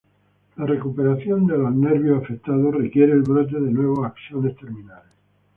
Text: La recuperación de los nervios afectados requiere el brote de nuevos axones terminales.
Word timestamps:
La 0.55 0.65
recuperación 0.65 1.45
de 1.45 1.59
los 1.59 1.71
nervios 1.75 2.23
afectados 2.23 2.73
requiere 2.73 3.13
el 3.13 3.21
brote 3.21 3.59
de 3.59 3.71
nuevos 3.71 4.03
axones 4.03 4.57
terminales. 4.57 5.11